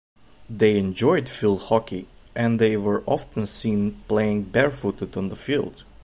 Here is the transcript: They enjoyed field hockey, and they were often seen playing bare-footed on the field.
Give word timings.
They 0.49 0.79
enjoyed 0.79 1.29
field 1.29 1.61
hockey, 1.65 2.07
and 2.35 2.57
they 2.57 2.75
were 2.75 3.03
often 3.05 3.45
seen 3.45 4.01
playing 4.07 4.45
bare-footed 4.45 5.15
on 5.15 5.29
the 5.29 5.35
field. 5.35 5.83